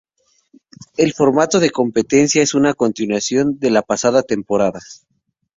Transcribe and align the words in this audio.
El 0.97 1.13
formato 1.13 1.59
de 1.59 1.69
competencia 1.69 2.41
es 2.41 2.55
una 2.55 2.73
continuación 2.73 3.59
del 3.59 3.59
de 3.59 3.69
la 3.69 3.81
pasada 3.83 4.23
temporada. 4.23 4.79